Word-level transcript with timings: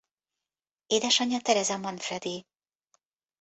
Édesanyja 0.87 1.41
Teresa 1.41 1.77
Manfredi. 1.77 2.45